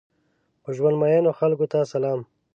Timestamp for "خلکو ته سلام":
1.39-2.19